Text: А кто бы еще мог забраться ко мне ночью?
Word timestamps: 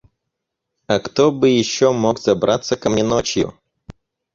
А 0.87 0.97
кто 0.99 1.31
бы 1.31 1.49
еще 1.49 1.91
мог 1.91 2.17
забраться 2.19 2.75
ко 2.75 2.89
мне 2.89 3.03
ночью? 3.03 3.53